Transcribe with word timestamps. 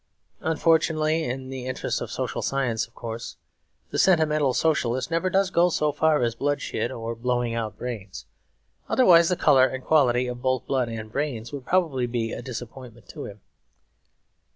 Unfortunately 0.39 1.25
(in 1.25 1.49
the 1.51 1.67
interests 1.67 2.01
of 2.01 2.09
social 2.09 2.41
science, 2.41 2.87
of 2.87 2.95
course) 2.95 3.37
the 3.91 3.99
sentimental 3.99 4.51
socialist 4.51 5.11
never 5.11 5.29
does 5.29 5.51
go 5.51 5.69
so 5.69 5.91
far 5.91 6.23
as 6.23 6.33
bloodshed 6.33 6.91
or 6.91 7.13
blowing 7.13 7.53
out 7.53 7.77
brains; 7.77 8.25
otherwise 8.89 9.29
the 9.29 9.35
colour 9.35 9.67
and 9.67 9.83
quality 9.83 10.25
of 10.25 10.41
both 10.41 10.65
blood 10.65 10.89
and 10.89 11.11
brains 11.11 11.53
would 11.53 11.67
probably 11.67 12.07
be 12.07 12.31
a 12.31 12.41
disappointment 12.41 13.07
to 13.09 13.25
him. 13.25 13.41